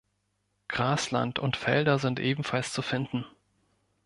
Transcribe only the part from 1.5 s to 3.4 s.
Felder sind ebenfalls zu finden.